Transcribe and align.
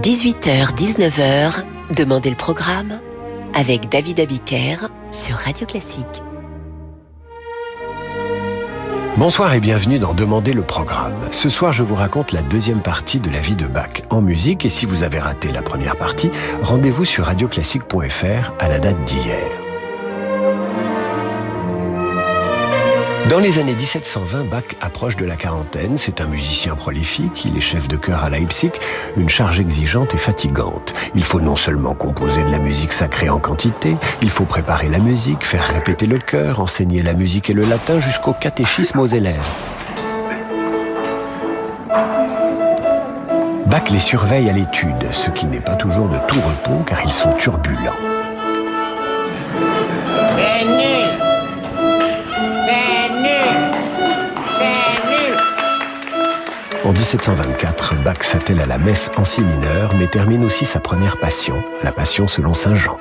18h-19h, 0.00 1.62
Demandez 1.94 2.30
le 2.30 2.36
programme 2.36 3.00
avec 3.52 3.90
David 3.90 4.18
Abiker 4.20 4.88
sur 5.10 5.34
Radio 5.34 5.66
Classique. 5.66 6.22
Bonsoir 9.18 9.52
et 9.52 9.60
bienvenue 9.60 9.98
dans 9.98 10.14
Demandez 10.14 10.54
le 10.54 10.62
programme. 10.62 11.12
Ce 11.32 11.50
soir, 11.50 11.74
je 11.74 11.82
vous 11.82 11.96
raconte 11.96 12.32
la 12.32 12.40
deuxième 12.40 12.80
partie 12.80 13.20
de 13.20 13.28
la 13.28 13.40
vie 13.40 13.56
de 13.56 13.66
Bach 13.66 14.00
en 14.08 14.22
musique 14.22 14.64
et 14.64 14.70
si 14.70 14.86
vous 14.86 15.02
avez 15.02 15.18
raté 15.18 15.52
la 15.52 15.60
première 15.60 15.96
partie, 15.96 16.30
rendez-vous 16.62 17.04
sur 17.04 17.26
radioclassique.fr 17.26 18.52
à 18.58 18.68
la 18.68 18.78
date 18.78 19.04
d'hier. 19.04 19.69
Dans 23.30 23.38
les 23.38 23.60
années 23.60 23.74
1720, 23.74 24.50
Bach 24.50 24.64
approche 24.80 25.16
de 25.16 25.24
la 25.24 25.36
quarantaine. 25.36 25.96
C'est 25.96 26.20
un 26.20 26.26
musicien 26.26 26.74
prolifique. 26.74 27.44
Il 27.44 27.56
est 27.56 27.60
chef 27.60 27.86
de 27.86 27.96
chœur 27.96 28.24
à 28.24 28.28
Leipzig. 28.28 28.72
Une 29.16 29.28
charge 29.28 29.60
exigeante 29.60 30.16
et 30.16 30.18
fatigante. 30.18 30.92
Il 31.14 31.22
faut 31.22 31.38
non 31.40 31.54
seulement 31.54 31.94
composer 31.94 32.42
de 32.42 32.50
la 32.50 32.58
musique 32.58 32.92
sacrée 32.92 33.28
en 33.28 33.38
quantité, 33.38 33.96
il 34.20 34.30
faut 34.30 34.46
préparer 34.46 34.88
la 34.88 34.98
musique, 34.98 35.46
faire 35.46 35.64
répéter 35.64 36.06
le 36.06 36.18
chœur, 36.18 36.58
enseigner 36.58 37.02
la 37.02 37.12
musique 37.12 37.48
et 37.50 37.52
le 37.52 37.62
latin 37.62 38.00
jusqu'au 38.00 38.32
catéchisme 38.32 38.98
aux 38.98 39.06
élèves. 39.06 39.48
Bach 43.66 43.90
les 43.92 44.00
surveille 44.00 44.50
à 44.50 44.52
l'étude, 44.52 45.06
ce 45.12 45.30
qui 45.30 45.46
n'est 45.46 45.60
pas 45.60 45.76
toujours 45.76 46.08
de 46.08 46.18
tout 46.26 46.40
repos 46.40 46.82
car 46.84 46.98
ils 47.04 47.12
sont 47.12 47.32
turbulents. 47.34 47.94
En 56.90 56.92
1724, 56.92 58.02
Bach 58.02 58.24
s'attelle 58.24 58.60
à 58.60 58.66
la 58.66 58.76
messe 58.76 59.12
en 59.16 59.24
si 59.24 59.42
mineur, 59.42 59.94
mais 59.94 60.08
termine 60.08 60.42
aussi 60.42 60.66
sa 60.66 60.80
première 60.80 61.18
passion, 61.18 61.62
la 61.84 61.92
passion 61.92 62.26
selon 62.26 62.52
Saint 62.52 62.74
Jean. 62.74 62.98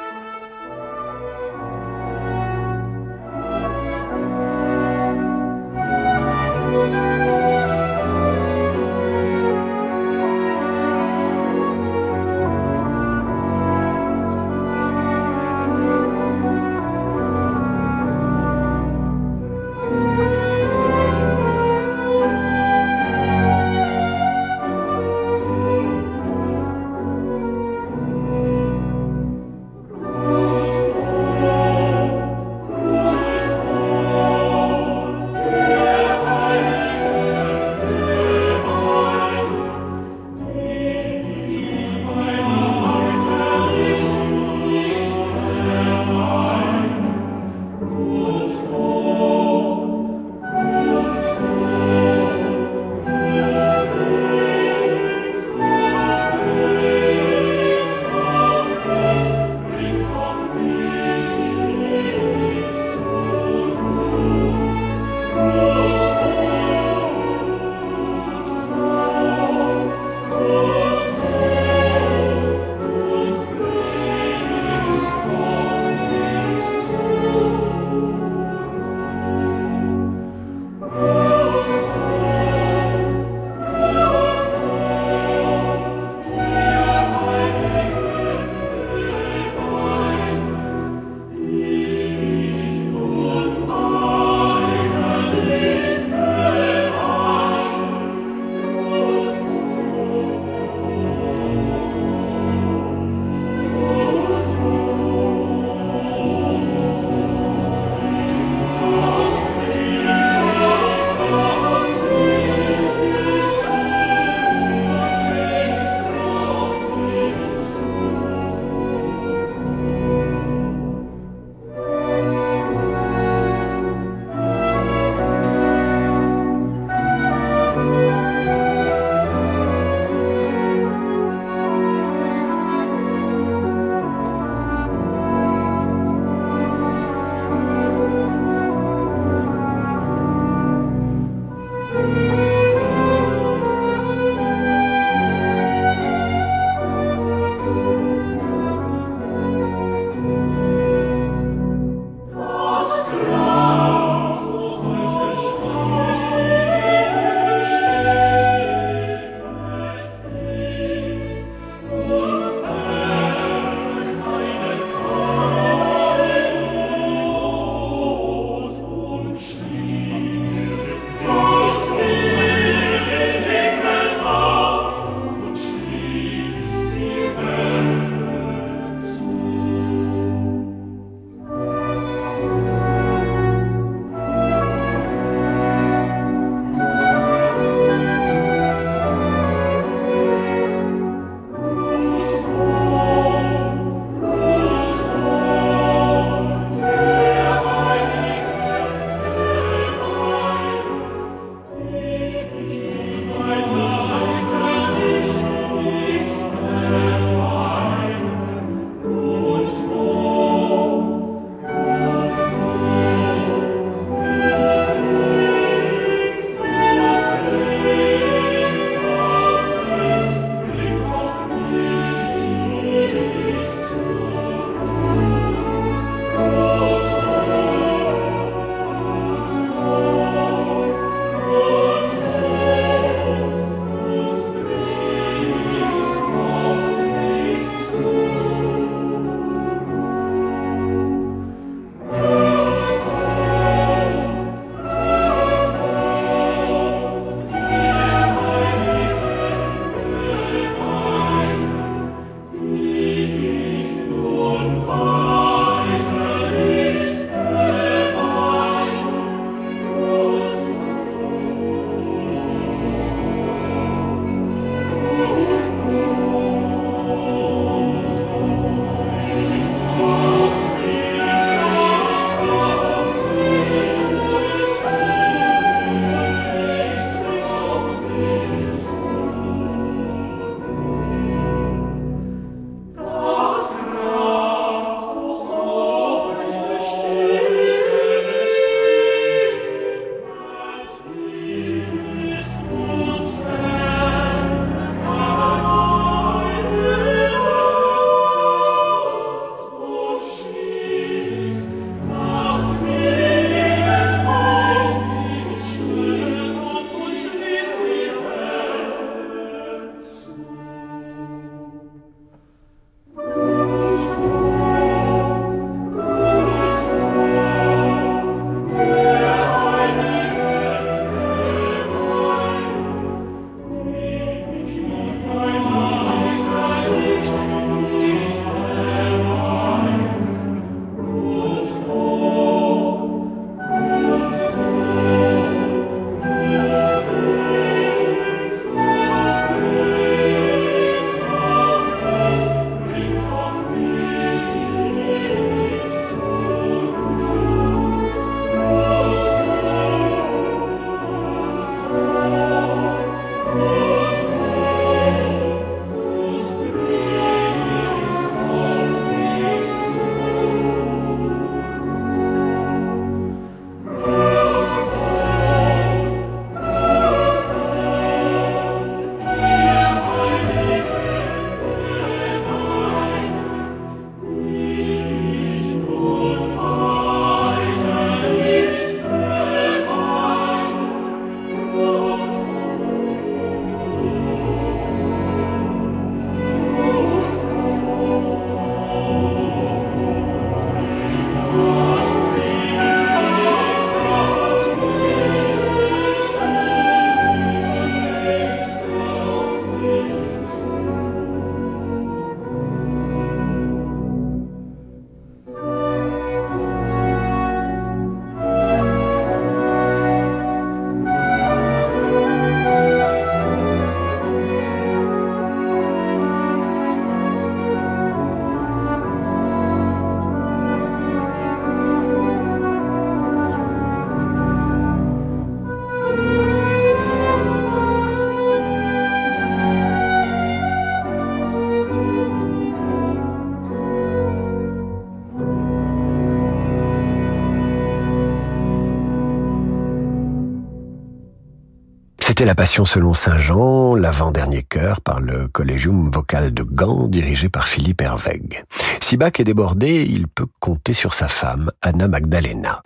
C'était 442.39 442.47
la 442.47 442.55
Passion 442.55 442.85
selon 442.85 443.13
Saint 443.13 443.37
Jean, 443.37 443.95
l'avant-dernier 443.95 444.63
chœur 444.63 445.01
par 445.01 445.19
le 445.19 445.49
Collegium 445.49 446.09
Vocal 446.09 446.53
de 446.53 446.63
Gand, 446.63 447.09
dirigé 447.09 447.49
par 447.49 447.67
Philippe 447.67 448.01
Hervègue. 448.01 448.63
Si 449.01 449.17
Bach 449.17 449.33
est 449.39 449.43
débordé, 449.43 450.07
il 450.09 450.29
peut 450.29 450.45
compter 450.61 450.93
sur 450.93 451.13
sa 451.13 451.27
femme, 451.27 451.69
Anna 451.81 452.07
Magdalena. 452.07 452.81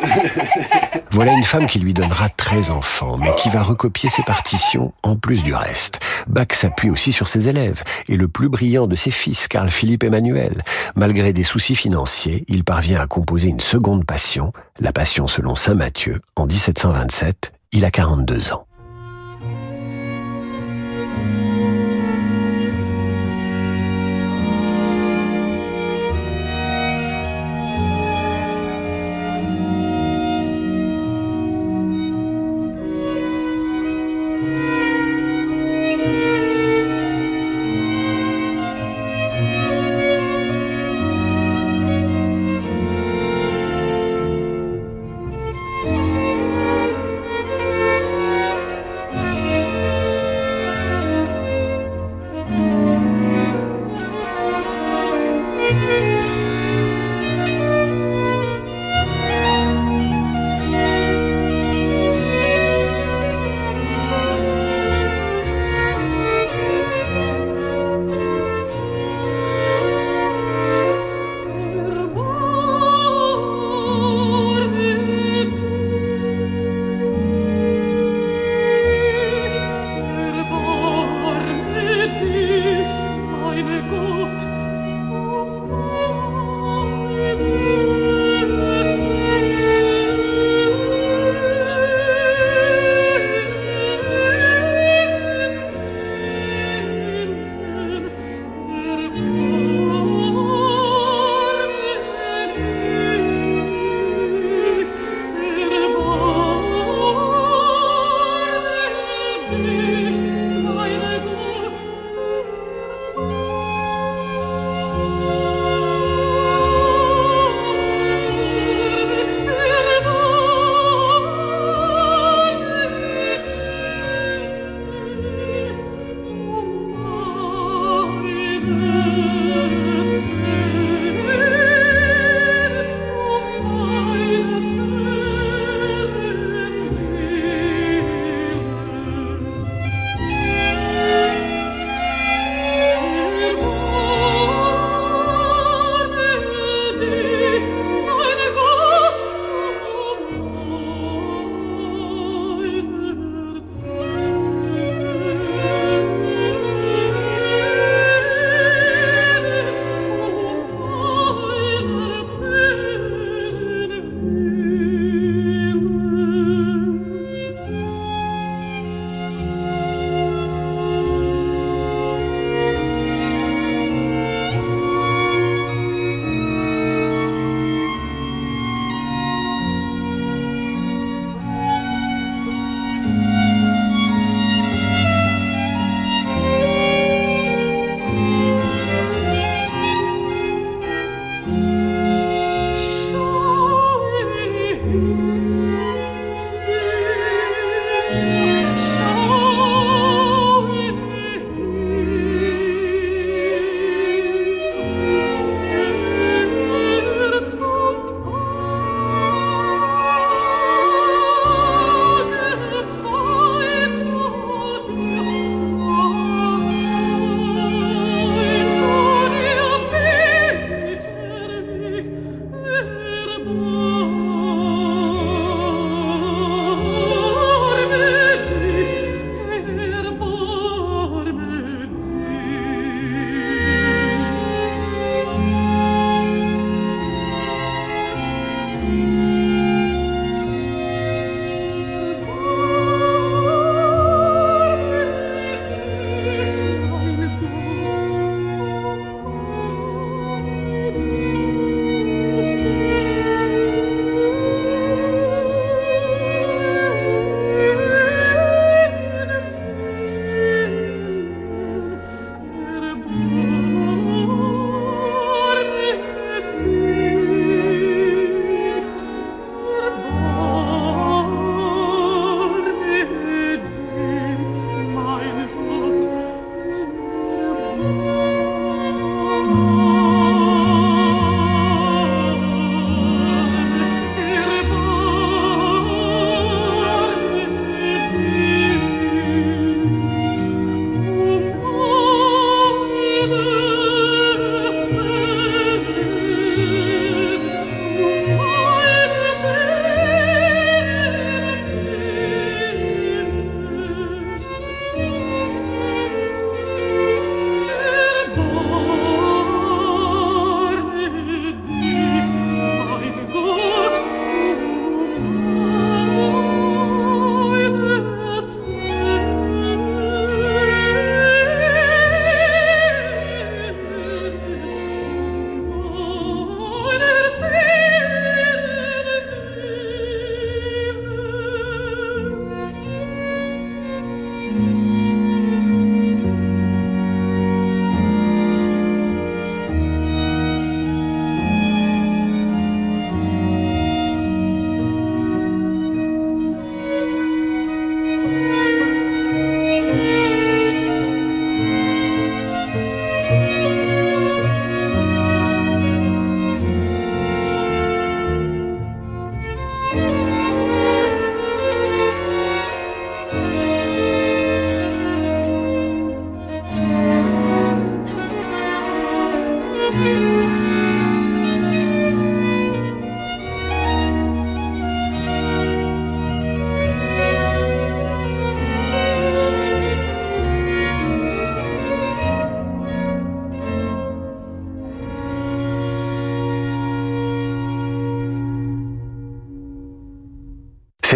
Voilà 1.10 1.32
une 1.32 1.42
femme 1.42 1.66
qui 1.66 1.80
lui 1.80 1.92
donnera 1.92 2.28
13 2.28 2.70
enfants, 2.70 3.18
mais 3.18 3.34
qui 3.34 3.48
va 3.48 3.62
recopier 3.62 4.08
ses 4.08 4.22
partitions 4.22 4.92
en 5.02 5.16
plus 5.16 5.42
du 5.42 5.56
reste. 5.56 5.98
Bach 6.28 6.52
s'appuie 6.52 6.90
aussi 6.90 7.10
sur 7.10 7.26
ses 7.26 7.48
élèves, 7.48 7.82
et 8.08 8.16
le 8.16 8.28
plus 8.28 8.48
brillant 8.48 8.86
de 8.86 8.94
ses 8.94 9.10
fils, 9.10 9.48
Carl 9.48 9.70
Philippe 9.70 10.04
Emmanuel. 10.04 10.62
Malgré 10.94 11.32
des 11.32 11.42
soucis 11.42 11.74
financiers, 11.74 12.44
il 12.46 12.62
parvient 12.62 13.00
à 13.00 13.08
composer 13.08 13.48
une 13.48 13.58
seconde 13.58 14.04
passion, 14.04 14.52
la 14.78 14.92
passion 14.92 15.26
selon 15.26 15.56
Saint 15.56 15.74
Matthieu, 15.74 16.20
en 16.36 16.46
1727. 16.46 17.54
Il 17.74 17.86
a 17.86 17.90
42 17.90 18.52
ans. 18.52 18.66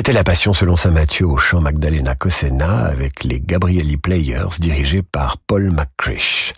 C'était 0.06 0.18
la 0.18 0.22
passion 0.22 0.52
selon 0.52 0.76
Saint 0.76 0.92
Matthieu 0.92 1.26
au 1.26 1.36
chant 1.36 1.60
Magdalena 1.60 2.14
Cosena 2.14 2.86
avec 2.86 3.24
les 3.24 3.40
Gabrieli 3.40 3.96
Players 3.96 4.60
dirigés 4.60 5.02
par 5.02 5.36
Paul 5.36 5.72
McCrish. 5.72 6.52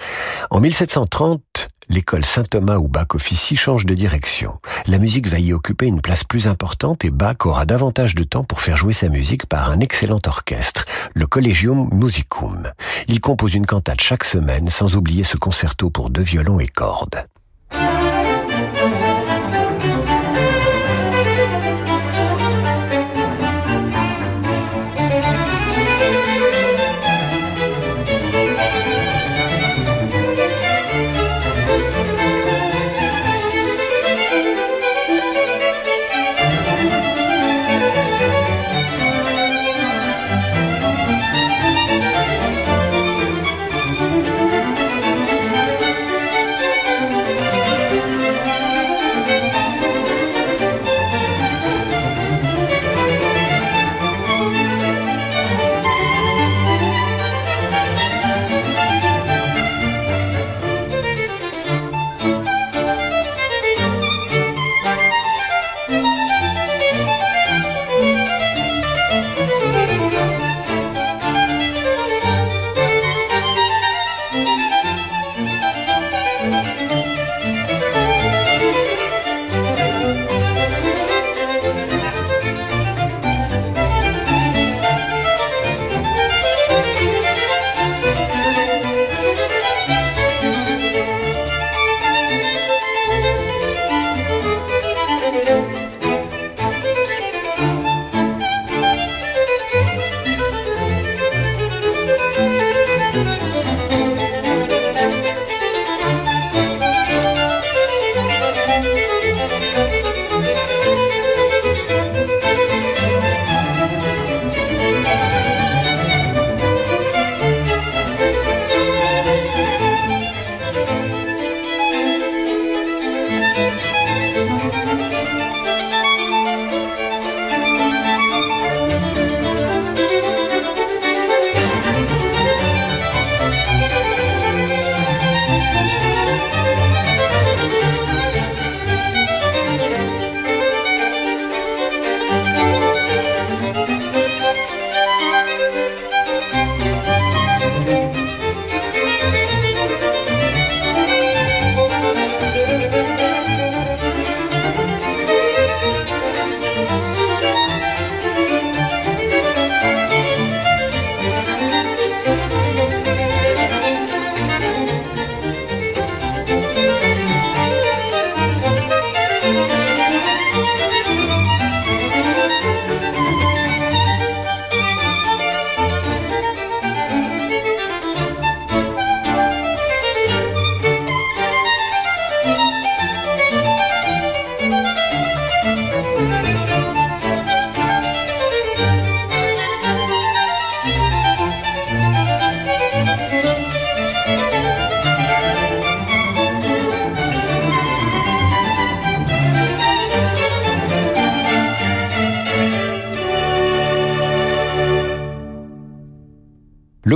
En 0.50 0.60
1730, 0.60 1.68
l'école 1.88 2.26
Saint-Thomas 2.26 2.76
où 2.76 2.88
Bach 2.88 3.14
officie 3.14 3.56
change 3.56 3.86
de 3.86 3.94
direction. 3.94 4.58
La 4.86 4.98
musique 4.98 5.28
va 5.28 5.38
y 5.38 5.54
occuper 5.54 5.86
une 5.86 6.02
place 6.02 6.24
plus 6.24 6.46
importante 6.46 7.06
et 7.06 7.10
Bach 7.10 7.46
aura 7.46 7.64
davantage 7.64 8.14
de 8.14 8.24
temps 8.24 8.44
pour 8.44 8.60
faire 8.60 8.76
jouer 8.76 8.92
sa 8.92 9.08
musique 9.08 9.46
par 9.46 9.70
un 9.70 9.80
excellent 9.80 10.20
orchestre, 10.26 10.84
le 11.14 11.26
Collegium 11.26 11.88
Musicum. 11.90 12.70
Il 13.06 13.22
compose 13.22 13.54
une 13.54 13.64
cantate 13.64 14.02
chaque 14.02 14.24
semaine 14.24 14.68
sans 14.68 14.94
oublier 14.94 15.24
ce 15.24 15.38
concerto 15.38 15.88
pour 15.88 16.10
deux 16.10 16.20
violons 16.20 16.60
et 16.60 16.68
cordes. 16.68 17.24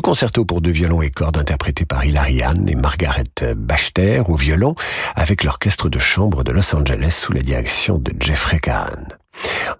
Concerto 0.02 0.44
pour 0.44 0.60
deux 0.60 0.70
violons 0.70 1.00
et 1.00 1.10
cordes 1.10 1.38
interprété 1.38 1.86
par 1.86 2.04
Hilary 2.04 2.42
Hahn 2.42 2.68
et 2.68 2.74
Margaret 2.74 3.54
Bachter 3.56 4.20
au 4.26 4.34
violon 4.34 4.74
avec 5.14 5.44
l'orchestre 5.44 5.88
de 5.88 5.98
chambre 5.98 6.44
de 6.44 6.50
Los 6.50 6.74
Angeles 6.74 7.12
sous 7.12 7.32
la 7.32 7.40
direction 7.40 7.98
de 7.98 8.12
Jeffrey 8.20 8.58
Cahan. 8.58 9.06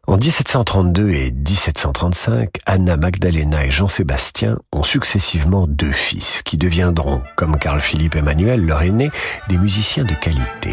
En 0.06 0.16
1732 0.16 1.10
et 1.10 1.30
1735, 1.32 2.50
Anna 2.66 2.96
Magdalena 2.96 3.66
et 3.66 3.70
Jean-Sébastien 3.70 4.58
ont 4.72 4.82
successivement 4.82 5.66
deux 5.66 5.90
fils 5.90 6.42
qui 6.42 6.56
deviendront, 6.56 7.22
comme 7.36 7.58
Carl-Philippe 7.58 8.16
Emmanuel, 8.16 8.64
leur 8.64 8.82
aîné, 8.82 9.10
des 9.48 9.58
musiciens 9.58 10.04
de 10.04 10.14
qualité. 10.14 10.70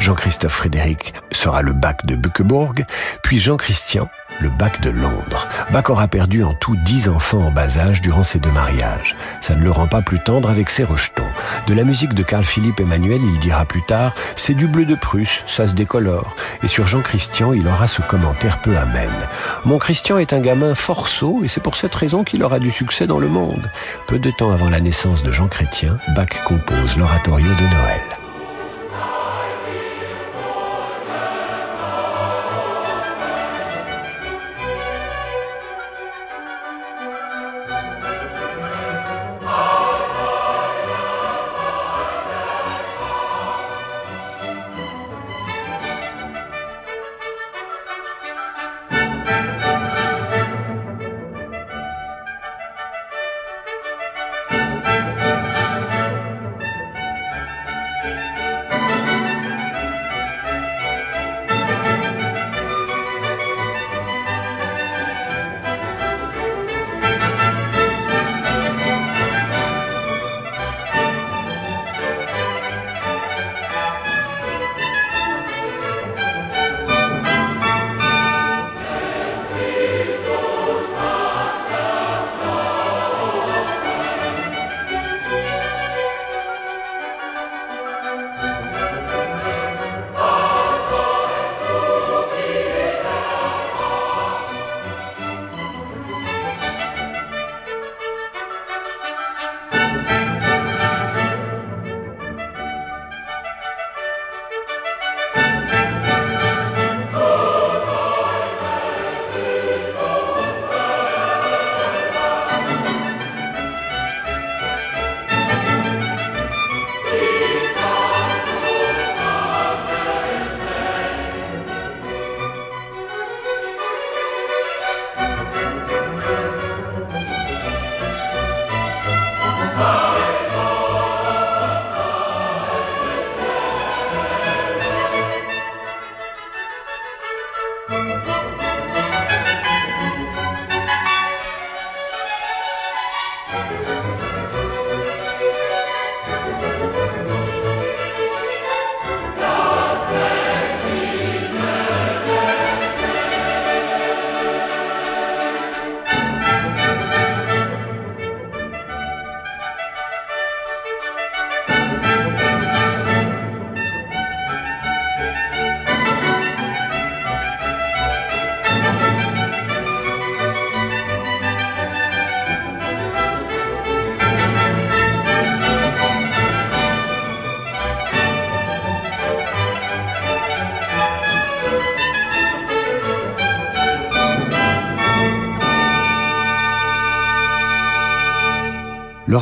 Jean-Christophe 0.00 0.52
Frédéric 0.52 1.12
sera 1.30 1.62
le 1.62 1.72
bac 1.72 2.06
de 2.06 2.16
Buckeburg, 2.16 2.84
puis 3.22 3.38
Jean-Christian 3.38 4.08
le 4.40 4.48
bac 4.48 4.80
de 4.80 4.90
Londres. 4.90 5.48
Bach 5.72 5.88
aura 5.88 6.08
perdu 6.08 6.44
en 6.44 6.54
tout 6.54 6.76
dix 6.76 7.08
enfants 7.08 7.46
en 7.46 7.50
bas 7.50 7.78
âge 7.78 8.00
durant 8.00 8.22
ses 8.22 8.38
deux 8.38 8.50
mariages. 8.50 9.16
Ça 9.40 9.54
ne 9.54 9.62
le 9.62 9.70
rend 9.70 9.86
pas 9.86 10.02
plus 10.02 10.18
tendre 10.18 10.50
avec 10.50 10.70
ses 10.70 10.84
rejetons. 10.84 11.26
De 11.66 11.74
la 11.74 11.84
musique 11.84 12.14
de 12.14 12.22
Carl 12.22 12.44
Philippe 12.44 12.80
Emmanuel, 12.80 13.20
il 13.22 13.38
dira 13.38 13.64
plus 13.64 13.82
tard, 13.82 14.14
c'est 14.36 14.54
du 14.54 14.66
bleu 14.66 14.84
de 14.84 14.94
Prusse, 14.94 15.42
ça 15.46 15.66
se 15.66 15.74
décolore. 15.74 16.34
Et 16.62 16.68
sur 16.68 16.86
Jean 16.86 17.02
Christian, 17.02 17.52
il 17.52 17.66
aura 17.68 17.86
ce 17.86 18.02
commentaire 18.02 18.58
peu 18.58 18.76
amène. 18.76 19.10
Mon 19.64 19.78
Christian 19.78 20.18
est 20.18 20.32
un 20.32 20.40
gamin 20.40 20.74
sot 20.74 21.40
et 21.44 21.48
c'est 21.48 21.62
pour 21.62 21.76
cette 21.76 21.94
raison 21.94 22.24
qu'il 22.24 22.42
aura 22.42 22.58
du 22.58 22.70
succès 22.70 23.06
dans 23.06 23.18
le 23.18 23.28
monde. 23.28 23.70
Peu 24.06 24.18
de 24.18 24.30
temps 24.30 24.52
avant 24.52 24.70
la 24.70 24.80
naissance 24.80 25.22
de 25.22 25.30
Jean 25.30 25.48
Chrétien, 25.48 25.98
Bach 26.14 26.42
compose 26.44 26.96
l'oratorio 26.96 27.48
de 27.48 27.74
Noël. 27.74 28.21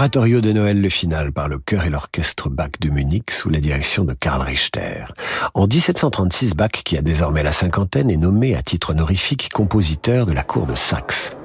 L'oratorio 0.00 0.40
de 0.40 0.52
Noël, 0.52 0.80
le 0.80 0.88
final, 0.88 1.30
par 1.30 1.46
le 1.46 1.58
chœur 1.58 1.84
et 1.84 1.90
l'orchestre 1.90 2.48
Bach 2.48 2.70
de 2.80 2.88
Munich 2.88 3.30
sous 3.32 3.50
la 3.50 3.60
direction 3.60 4.02
de 4.02 4.14
Karl 4.14 4.40
Richter. 4.40 5.04
En 5.52 5.66
1736, 5.66 6.54
Bach, 6.54 6.70
qui 6.70 6.96
a 6.96 7.02
désormais 7.02 7.42
la 7.42 7.52
cinquantaine, 7.52 8.08
est 8.08 8.16
nommé 8.16 8.56
à 8.56 8.62
titre 8.62 8.92
honorifique 8.92 9.50
compositeur 9.52 10.24
de 10.24 10.32
la 10.32 10.42
cour 10.42 10.64
de 10.64 10.74
Saxe. 10.74 11.36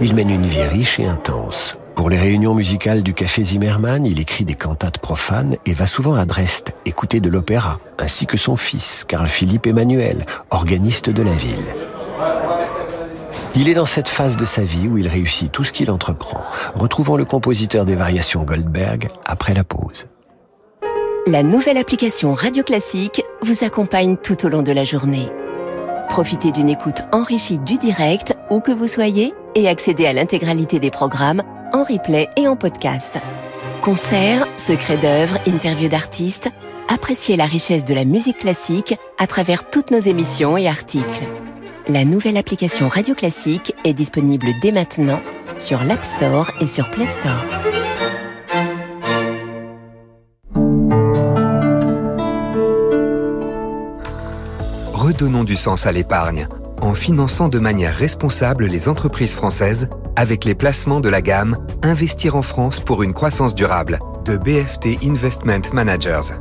Il 0.00 0.16
mène 0.16 0.30
une 0.30 0.46
vie 0.46 0.64
riche 0.64 0.98
et 0.98 1.06
intense. 1.06 1.78
Pour 1.94 2.10
les 2.10 2.18
réunions 2.18 2.56
musicales 2.56 3.04
du 3.04 3.14
Café 3.14 3.44
Zimmermann, 3.44 4.04
il 4.04 4.18
écrit 4.18 4.44
des 4.44 4.56
cantates 4.56 4.98
profanes 4.98 5.58
et 5.64 5.74
va 5.74 5.86
souvent 5.86 6.16
à 6.16 6.26
Dresde 6.26 6.70
écouter 6.86 7.20
de 7.20 7.30
l'opéra, 7.30 7.78
ainsi 8.00 8.26
que 8.26 8.36
son 8.36 8.56
fils, 8.56 9.04
Carl 9.06 9.28
Philippe 9.28 9.68
Emmanuel, 9.68 10.26
organiste 10.50 11.08
de 11.08 11.22
la 11.22 11.34
ville. 11.34 11.87
Il 13.54 13.68
est 13.68 13.74
dans 13.74 13.86
cette 13.86 14.08
phase 14.08 14.36
de 14.36 14.44
sa 14.44 14.62
vie 14.62 14.86
où 14.88 14.98
il 14.98 15.08
réussit 15.08 15.50
tout 15.50 15.64
ce 15.64 15.72
qu'il 15.72 15.90
entreprend. 15.90 16.40
Retrouvons 16.74 17.16
le 17.16 17.24
compositeur 17.24 17.84
des 17.84 17.94
variations 17.94 18.44
Goldberg 18.44 19.08
après 19.24 19.54
la 19.54 19.64
pause. 19.64 20.06
La 21.26 21.42
nouvelle 21.42 21.76
application 21.76 22.34
Radio 22.34 22.62
Classique 22.62 23.24
vous 23.42 23.64
accompagne 23.64 24.16
tout 24.16 24.46
au 24.46 24.48
long 24.48 24.62
de 24.62 24.72
la 24.72 24.84
journée. 24.84 25.28
Profitez 26.08 26.52
d'une 26.52 26.68
écoute 26.68 27.02
enrichie 27.12 27.58
du 27.58 27.76
direct 27.78 28.36
où 28.50 28.60
que 28.60 28.72
vous 28.72 28.86
soyez 28.86 29.34
et 29.54 29.68
accédez 29.68 30.06
à 30.06 30.12
l'intégralité 30.12 30.78
des 30.78 30.90
programmes 30.90 31.42
en 31.72 31.82
replay 31.82 32.28
et 32.36 32.46
en 32.48 32.56
podcast. 32.56 33.18
Concerts, 33.82 34.46
secrets 34.56 34.96
d'œuvres, 34.96 35.38
interviews 35.46 35.88
d'artistes, 35.88 36.48
appréciez 36.88 37.36
la 37.36 37.44
richesse 37.44 37.84
de 37.84 37.94
la 37.94 38.04
musique 38.04 38.38
classique 38.38 38.94
à 39.18 39.26
travers 39.26 39.68
toutes 39.68 39.90
nos 39.90 40.00
émissions 40.00 40.56
et 40.56 40.66
articles. 40.66 41.26
La 41.90 42.04
nouvelle 42.04 42.36
application 42.36 42.86
Radio 42.86 43.14
Classique 43.14 43.74
est 43.82 43.94
disponible 43.94 44.48
dès 44.60 44.72
maintenant 44.72 45.22
sur 45.56 45.82
l'App 45.84 46.04
Store 46.04 46.50
et 46.60 46.66
sur 46.66 46.90
Play 46.90 47.06
Store. 47.06 47.46
Redonnons 54.92 55.44
du 55.44 55.56
sens 55.56 55.86
à 55.86 55.92
l'épargne 55.92 56.46
en 56.82 56.92
finançant 56.92 57.48
de 57.48 57.58
manière 57.58 57.94
responsable 57.94 58.66
les 58.66 58.90
entreprises 58.90 59.34
françaises 59.34 59.88
avec 60.14 60.44
les 60.44 60.54
placements 60.54 61.00
de 61.00 61.08
la 61.08 61.22
gamme 61.22 61.56
Investir 61.82 62.36
en 62.36 62.42
France 62.42 62.80
pour 62.80 63.02
une 63.02 63.14
croissance 63.14 63.54
durable 63.54 63.98
de 64.26 64.36
BFT 64.36 65.02
Investment 65.02 65.72
Managers. 65.72 66.34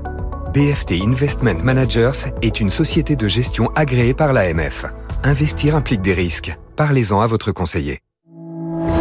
BFT 0.54 1.04
Investment 1.06 1.64
Managers 1.64 2.34
est 2.42 2.60
une 2.60 2.70
société 2.70 3.16
de 3.16 3.30
gestion 3.30 3.72
agréée 3.76 4.14
par 4.14 4.34
l'AMF. 4.34 4.86
Investir 5.24 5.76
implique 5.76 6.02
des 6.02 6.14
risques. 6.14 6.56
Parlez-en 6.76 7.22
à 7.22 7.28
votre 7.28 7.52
conseiller. 7.52 8.02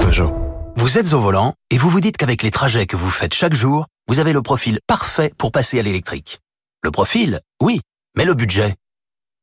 Peugeot. 0.01 0.33
Vous 0.77 0.99
êtes 0.99 1.13
au 1.13 1.21
volant 1.21 1.55
et 1.71 1.79
vous 1.79 1.89
vous 1.89 2.01
dites 2.01 2.17
qu'avec 2.17 2.43
les 2.43 2.51
trajets 2.51 2.87
que 2.87 2.97
vous 2.97 3.11
faites 3.11 3.35
chaque 3.35 3.55
jour, 3.55 3.87
vous 4.09 4.19
avez 4.19 4.33
le 4.33 4.43
profil 4.43 4.79
parfait 4.87 5.31
pour 5.39 5.53
passer 5.53 5.79
à 5.79 5.83
l'électrique. 5.83 6.41
Le 6.83 6.91
profil, 6.91 7.41
oui, 7.63 7.81
mais 8.17 8.25
le 8.25 8.35
budget 8.35 8.75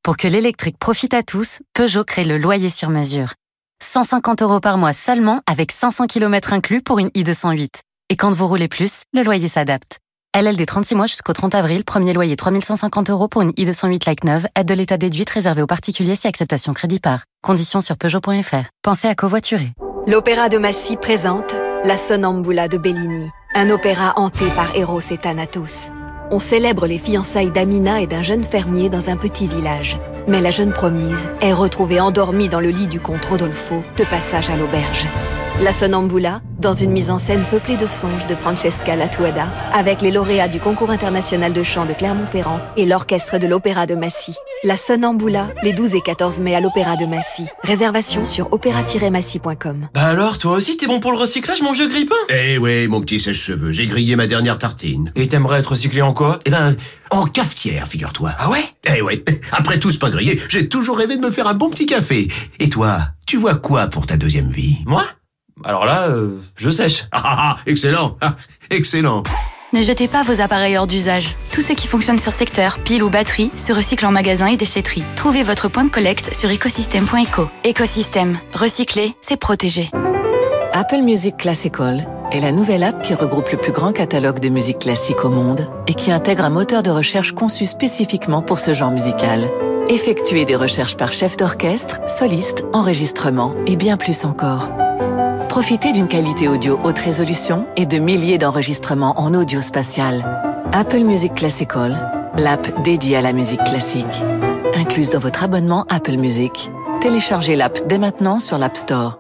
Pour 0.03 0.17
que 0.17 0.27
l'électrique 0.27 0.77
profite 0.77 1.13
à 1.13 1.23
tous, 1.23 1.59
Peugeot 1.73 2.03
crée 2.03 2.23
le 2.23 2.38
loyer 2.38 2.69
sur 2.69 2.89
mesure. 2.89 3.33
150 3.81 4.41
euros 4.41 4.59
par 4.59 4.77
mois 4.77 4.93
seulement 4.93 5.41
avec 5.45 5.71
500 5.71 6.07
km 6.07 6.53
inclus 6.53 6.81
pour 6.81 6.99
une 6.99 7.09
i208. 7.09 7.81
Et 8.09 8.15
quand 8.15 8.31
vous 8.31 8.47
roulez 8.47 8.67
plus, 8.67 9.03
le 9.13 9.23
loyer 9.23 9.47
s'adapte. 9.47 9.99
LLD 10.36 10.65
36 10.65 10.96
mois 10.96 11.06
jusqu'au 11.06 11.32
30 11.32 11.54
avril, 11.54 11.84
premier 11.84 12.12
loyer 12.12 12.36
3150 12.36 13.12
euros 13.12 13.28
pour 13.28 13.43
une 13.43 13.52
i208 13.52 14.08
Like 14.08 14.24
9, 14.24 14.48
aide 14.56 14.67
de 14.67 14.74
l'état 14.74 14.98
déduite 14.98 15.30
réservée 15.30 15.62
aux 15.62 15.67
particuliers 15.67 16.15
si 16.15 16.26
acceptation 16.26 16.74
crédit 16.74 17.00
par. 17.00 17.26
Conditions 17.43 17.82
sur 17.82 17.98
Peugeot.fr. 17.98 18.65
Pensez 18.82 19.08
à 19.08 19.13
covoiturer. 19.13 19.74
L'Opéra 20.08 20.50
de 20.50 20.58
Massy 20.58 20.98
présente 20.98 21.54
La 21.84 21.98
Sonnambula 21.98 22.67
de 22.67 22.80
Bellini, 22.80 23.30
un 23.54 23.69
opéra 23.69 24.13
hanté 24.15 24.46
par 24.56 24.76
Eros 24.76 25.02
et 25.12 25.19
Thanatos. 25.19 25.91
On 26.32 26.39
célèbre 26.39 26.88
les 26.88 26.98
fiançailles 26.98 27.52
d'Amina 27.52 28.02
et 28.02 28.08
d'un 28.08 28.24
jeune 28.24 28.43
fermier 28.43 28.89
dans 28.89 29.12
un 29.12 29.17
petit 29.17 29.48
village. 29.48 30.00
Mais 30.28 30.41
la 30.41 30.50
jeune 30.50 30.74
promise 30.74 31.30
est 31.41 31.54
retrouvée 31.54 32.00
endormie 32.00 32.50
dans 32.50 32.60
le 32.60 32.69
lit 32.69 32.88
du 32.88 33.00
comte 33.00 33.24
Rodolfo, 33.24 33.84
de 33.98 34.04
passage 34.04 34.50
à 34.50 34.58
l'auberge. 34.58 35.06
La 35.61 35.71
Sonnambula, 35.71 36.41
dans 36.59 36.73
une 36.73 36.91
mise 36.91 37.09
en 37.09 37.17
scène 37.17 37.45
peuplée 37.49 37.77
de 37.77 37.85
songes 37.85 38.25
de 38.27 38.35
Francesca 38.35 38.95
Latuada, 38.95 39.47
avec 39.71 40.01
les 40.01 40.11
lauréats 40.11 40.49
du 40.49 40.59
concours 40.59 40.89
international 40.91 41.53
de 41.53 41.63
chant 41.63 41.85
de 41.85 41.93
Clermont-Ferrand 41.93 42.59
et 42.75 42.85
l'orchestre 42.85 43.37
de 43.37 43.47
l'Opéra 43.47 43.85
de 43.85 43.95
Massy. 43.95 44.33
La 44.65 44.75
Sonnambula, 44.75 45.51
les 45.61 45.71
12 45.71 45.95
et 45.95 46.01
14 46.01 46.39
mai 46.39 46.55
à 46.55 46.59
l'Opéra 46.59 46.97
de 46.97 47.05
Massy. 47.05 47.45
Réservation 47.63 48.25
sur 48.25 48.51
opéra-massy.com. 48.51 49.87
Bah 49.93 50.03
alors, 50.05 50.37
toi 50.37 50.53
aussi, 50.53 50.75
t'es 50.75 50.87
bon 50.87 50.99
pour 50.99 51.11
le 51.11 51.17
recyclage, 51.17 51.61
mon 51.61 51.71
vieux 51.71 51.87
grippin? 51.87 52.15
Eh 52.29 52.57
ouais, 52.57 52.87
mon 52.87 52.99
petit 52.99 53.19
sèche-cheveux, 53.19 53.71
j'ai 53.71 53.85
grillé 53.85 54.15
ma 54.17 54.27
dernière 54.27 54.57
tartine. 54.57 55.13
Et 55.15 55.27
t'aimerais 55.29 55.59
être 55.59 55.71
recyclé 55.71 56.01
en 56.01 56.13
quoi? 56.13 56.39
Eh 56.45 56.49
ben, 56.49 56.75
en 57.09 57.25
cafetière, 57.25 57.87
figure-toi. 57.87 58.31
Ah 58.37 58.49
ouais? 58.49 58.63
Eh 58.93 59.01
ouais, 59.01 59.23
après 59.53 59.79
tout 59.79 59.91
ce 59.91 59.99
pain 59.99 60.09
grillé, 60.09 60.41
j'ai 60.49 60.67
toujours 60.67 60.97
rêvé 60.97 61.15
de 61.15 61.21
me 61.21 61.31
faire 61.31 61.47
un 61.47 61.53
bon 61.53 61.69
petit 61.69 61.85
café. 61.85 62.27
Et 62.59 62.69
toi, 62.69 62.99
tu 63.25 63.37
vois 63.37 63.55
quoi 63.55 63.87
pour 63.87 64.05
ta 64.05 64.17
deuxième 64.17 64.49
vie? 64.49 64.77
Moi? 64.85 65.03
Alors 65.63 65.85
là, 65.85 66.09
euh, 66.09 66.39
je 66.55 66.69
sèche. 66.69 67.05
Ah, 67.11 67.21
ah, 67.23 67.37
ah, 67.37 67.57
excellent, 67.65 68.17
ah, 68.21 68.35
excellent. 68.69 69.23
Ne 69.73 69.81
jetez 69.81 70.07
pas 70.07 70.21
vos 70.21 70.39
appareils 70.39 70.77
hors 70.77 70.85
d'usage. 70.85 71.35
Tout 71.51 71.61
ce 71.61 71.73
qui 71.73 71.87
fonctionne 71.87 72.19
sur 72.19 72.31
secteur, 72.31 72.77
pile 72.79 73.01
ou 73.01 73.09
batterie, 73.09 73.51
se 73.55 73.73
recycle 73.73 74.05
en 74.05 74.11
magasin 74.11 74.47
et 74.47 74.57
déchetterie. 74.57 75.03
Trouvez 75.15 75.41
votre 75.41 75.67
point 75.67 75.83
de 75.83 75.89
collecte 75.89 76.35
sur 76.35 76.51
écosystème.eco. 76.51 77.49
Écosystème. 77.63 78.39
Recycler, 78.53 79.15
c'est 79.21 79.37
protéger. 79.37 79.89
Apple 80.73 81.01
Music 81.01 81.37
Classical 81.37 82.07
est 82.31 82.39
la 82.39 82.51
nouvelle 82.51 82.83
app 82.83 83.01
qui 83.01 83.15
regroupe 83.15 83.49
le 83.49 83.57
plus 83.57 83.71
grand 83.71 83.91
catalogue 83.91 84.39
de 84.39 84.49
musique 84.49 84.79
classique 84.79 85.25
au 85.25 85.29
monde 85.29 85.67
et 85.87 85.93
qui 85.93 86.11
intègre 86.11 86.43
un 86.45 86.49
moteur 86.49 86.83
de 86.83 86.91
recherche 86.91 87.31
conçu 87.31 87.65
spécifiquement 87.65 88.41
pour 88.41 88.59
ce 88.59 88.73
genre 88.73 88.91
musical. 88.91 89.49
Effectuez 89.87 90.45
des 90.45 90.55
recherches 90.55 90.97
par 90.97 91.11
chef 91.11 91.35
d'orchestre, 91.35 91.99
soliste, 92.07 92.63
enregistrement 92.73 93.55
et 93.65 93.75
bien 93.75 93.97
plus 93.97 94.23
encore. 94.23 94.69
Profitez 95.53 95.91
d'une 95.91 96.07
qualité 96.07 96.47
audio 96.47 96.79
haute 96.83 96.97
résolution 96.97 97.67
et 97.77 97.85
de 97.85 97.99
milliers 97.99 98.39
d'enregistrements 98.39 99.19
en 99.19 99.35
audio 99.35 99.61
spatial. 99.61 100.25
Apple 100.71 101.03
Music 101.03 101.35
Classical, 101.35 102.31
l'app 102.39 102.81
dédiée 102.81 103.17
à 103.17 103.21
la 103.21 103.33
musique 103.33 103.63
classique. 103.63 104.23
Incluse 104.73 105.11
dans 105.11 105.19
votre 105.19 105.43
abonnement 105.43 105.85
Apple 105.89 106.17
Music. 106.17 106.71
Téléchargez 107.01 107.55
l'app 107.55 107.87
dès 107.87 107.99
maintenant 107.99 108.39
sur 108.39 108.57
l'App 108.57 108.75
Store. 108.75 109.19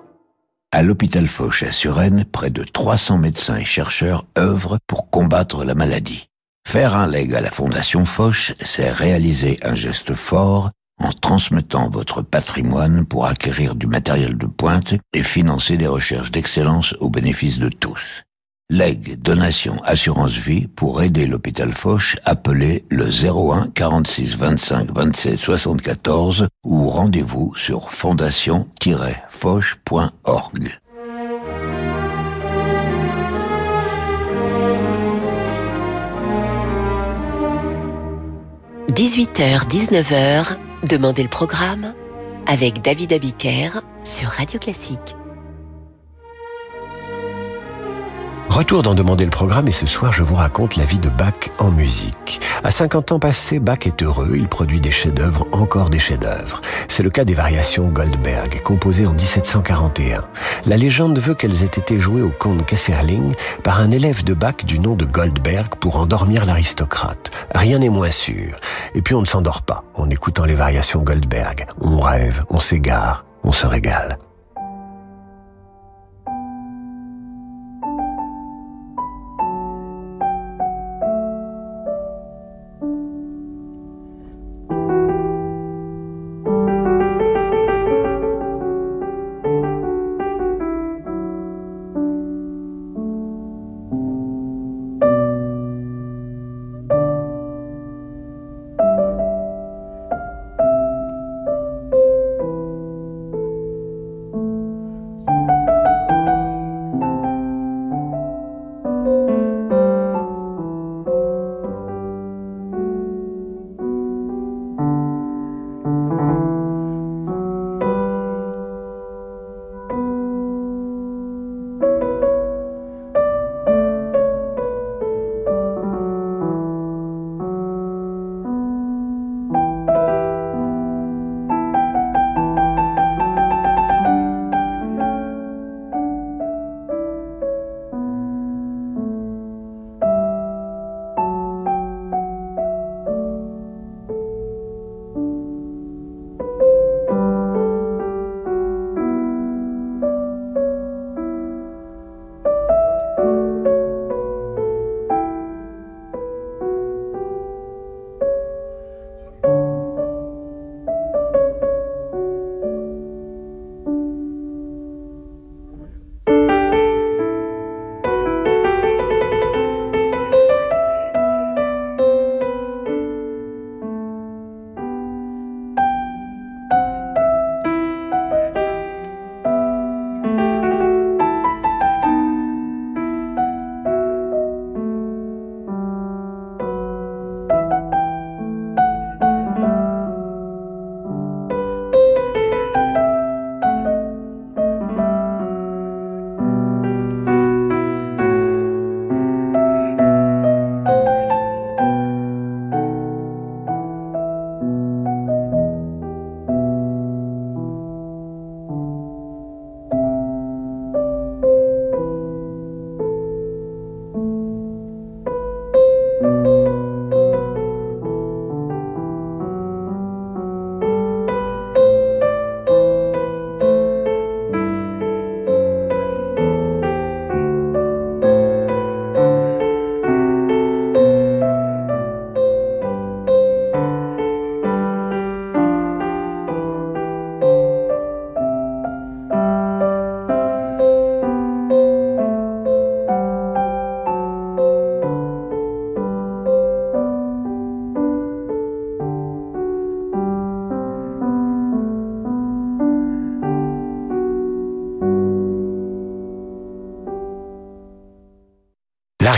À 0.71 0.81
l'hôpital 0.81 1.27
Foch 1.27 1.61
à 1.61 1.71
Suresnes, 1.71 2.25
près 2.25 2.49
de 2.49 2.63
300 2.63 3.19
médecins 3.19 3.57
et 3.57 3.65
chercheurs 3.65 4.25
œuvrent 4.35 4.79
pour 4.87 5.11
combattre 5.11 5.63
la 5.63 5.75
maladie. 5.75 6.29
Faire 6.67 6.95
un 6.95 7.05
leg 7.05 7.35
à 7.35 7.41
la 7.41 7.51
Fondation 7.51 8.05
Foch, 8.05 8.53
c'est 8.59 8.89
réaliser 8.89 9.59
un 9.61 9.75
geste 9.75 10.15
fort 10.15 10.71
en 10.99 11.11
transmettant 11.11 11.89
votre 11.89 12.21
patrimoine 12.21 13.05
pour 13.05 13.25
acquérir 13.25 13.75
du 13.75 13.87
matériel 13.87 14.37
de 14.37 14.45
pointe 14.45 14.93
et 15.13 15.23
financer 15.23 15.77
des 15.77 15.87
recherches 15.87 16.31
d'excellence 16.31 16.93
au 16.99 17.09
bénéfice 17.09 17.59
de 17.59 17.69
tous. 17.69 18.23
Leg, 18.69 19.21
donation, 19.21 19.75
assurance 19.83 20.31
vie 20.31 20.67
pour 20.67 21.01
aider 21.01 21.27
l'hôpital 21.27 21.73
Foch, 21.73 22.15
appelez 22.25 22.85
le 22.89 23.09
01 23.09 23.67
46 23.69 24.37
25 24.37 24.95
27 24.95 25.37
74 25.37 26.47
ou 26.65 26.87
rendez-vous 26.87 27.53
sur 27.55 27.91
fondation-foch.org. 27.91 30.79
18h-19h, 38.93 40.57
Demandez 40.83 41.23
le 41.23 41.29
programme 41.29 41.93
avec 42.45 42.81
David 42.81 43.13
Abiker 43.13 43.69
sur 44.03 44.27
Radio 44.27 44.59
Classique. 44.59 45.15
Retour 48.53 48.83
d'en 48.83 48.93
demander 48.93 49.23
le 49.23 49.31
programme 49.31 49.67
et 49.67 49.71
ce 49.71 49.87
soir 49.87 50.11
je 50.11 50.21
vous 50.21 50.35
raconte 50.35 50.75
la 50.75 50.85
vie 50.85 50.99
de 50.99 51.09
Bach 51.09 51.49
en 51.57 51.71
musique. 51.71 52.39
À 52.63 52.69
50 52.69 53.13
ans 53.13 53.17
passés, 53.17 53.57
Bach 53.57 53.87
est 53.87 54.03
heureux, 54.03 54.33
il 54.35 54.47
produit 54.47 54.79
des 54.79 54.91
chefs-d'œuvre, 54.91 55.47
encore 55.51 55.89
des 55.89 55.97
chefs-d'œuvre. 55.97 56.61
C'est 56.87 57.01
le 57.01 57.09
cas 57.09 57.25
des 57.25 57.33
variations 57.33 57.87
Goldberg, 57.87 58.61
composées 58.61 59.07
en 59.07 59.13
1741. 59.13 60.23
La 60.67 60.77
légende 60.77 61.17
veut 61.17 61.33
qu'elles 61.33 61.63
aient 61.63 61.65
été 61.65 61.99
jouées 61.99 62.21
au 62.21 62.29
comte 62.29 62.63
Kesserling 62.63 63.33
par 63.63 63.79
un 63.79 63.89
élève 63.89 64.23
de 64.23 64.35
Bach 64.35 64.63
du 64.63 64.77
nom 64.77 64.93
de 64.93 65.05
Goldberg 65.05 65.73
pour 65.79 65.95
endormir 65.95 66.45
l'aristocrate. 66.45 67.31
Rien 67.55 67.79
n'est 67.79 67.89
moins 67.89 68.11
sûr. 68.11 68.55
Et 68.93 69.01
puis 69.01 69.15
on 69.15 69.21
ne 69.21 69.25
s'endort 69.25 69.63
pas 69.63 69.83
en 69.95 70.11
écoutant 70.11 70.45
les 70.45 70.53
variations 70.53 71.01
Goldberg. 71.01 71.65
On 71.81 71.97
rêve, 71.97 72.43
on 72.51 72.59
s'égare, 72.59 73.25
on 73.43 73.51
se 73.51 73.65
régale. 73.65 74.19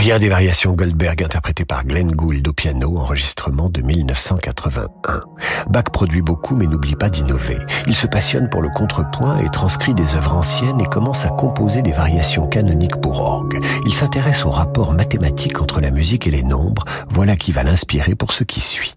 L'aria 0.06 0.20
des 0.20 0.28
variations 0.28 0.72
Goldberg 0.74 1.20
interprétée 1.24 1.64
par 1.64 1.84
Glenn 1.84 2.12
Gould 2.12 2.46
au 2.46 2.52
piano, 2.52 2.96
enregistrement 2.96 3.68
de 3.68 3.82
1981. 3.82 5.22
Bach 5.68 5.90
produit 5.92 6.22
beaucoup 6.22 6.54
mais 6.54 6.68
n'oublie 6.68 6.94
pas 6.94 7.08
d'innover. 7.08 7.58
Il 7.88 7.94
se 7.96 8.06
passionne 8.06 8.48
pour 8.48 8.62
le 8.62 8.68
contrepoint 8.68 9.38
et 9.38 9.48
transcrit 9.48 9.94
des 9.94 10.14
œuvres 10.14 10.36
anciennes 10.36 10.80
et 10.80 10.86
commence 10.86 11.24
à 11.24 11.30
composer 11.30 11.82
des 11.82 11.90
variations 11.90 12.46
canoniques 12.46 13.00
pour 13.00 13.20
orgue. 13.20 13.58
Il 13.84 13.92
s'intéresse 13.92 14.44
au 14.44 14.50
rapport 14.50 14.92
mathématique 14.92 15.60
entre 15.60 15.80
la 15.80 15.90
musique 15.90 16.28
et 16.28 16.30
les 16.30 16.44
nombres, 16.44 16.84
voilà 17.10 17.34
qui 17.34 17.50
va 17.50 17.64
l'inspirer 17.64 18.14
pour 18.14 18.30
ce 18.30 18.44
qui 18.44 18.60
suit. 18.60 18.94